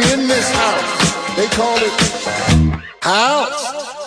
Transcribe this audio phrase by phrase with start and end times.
[0.00, 1.36] In this house.
[1.36, 1.92] They call it
[3.02, 3.99] house.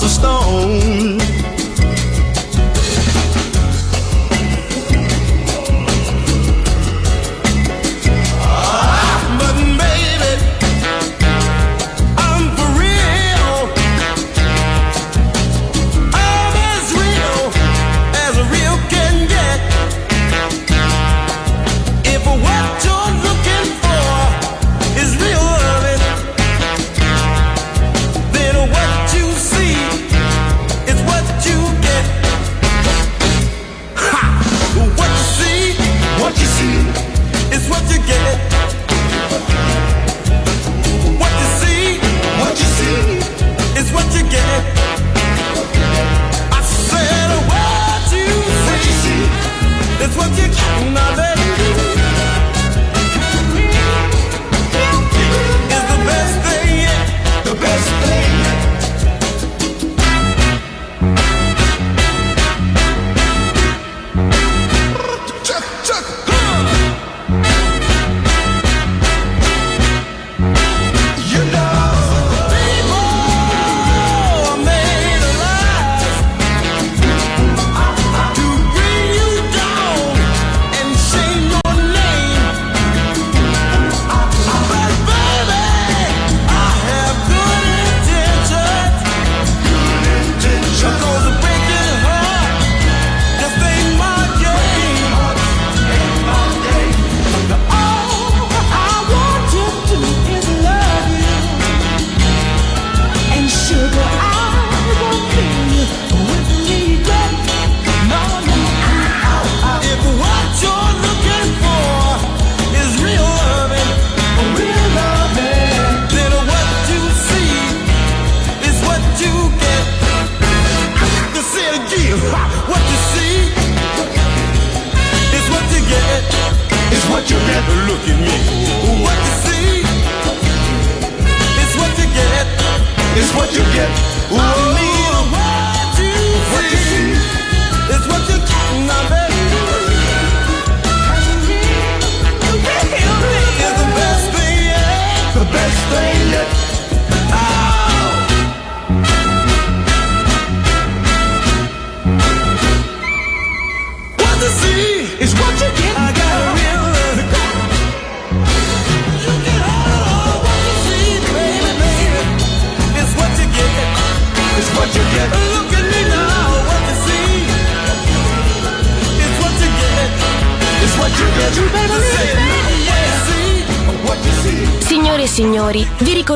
[0.00, 1.17] cast a stone.